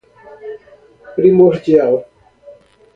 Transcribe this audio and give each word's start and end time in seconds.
primordial 1.19 2.07